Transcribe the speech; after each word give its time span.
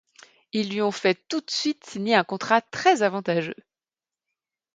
Ils 0.51 0.71
lui 0.71 0.81
ont 0.81 0.89
fait 0.91 1.21
tout 1.27 1.41
de 1.41 1.51
suite 1.51 1.85
signer 1.85 2.15
un 2.15 2.23
contrat 2.23 2.59
très 2.59 3.03
avantageux. 3.03 3.53